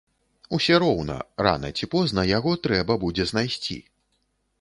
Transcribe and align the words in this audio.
Усе 0.57 0.77
роўна 0.83 1.17
рана 1.47 1.69
ці 1.77 1.87
позна 1.93 2.23
яго 2.29 2.53
трэба 2.65 2.97
будзе 3.05 3.27
знайсці. 3.33 3.77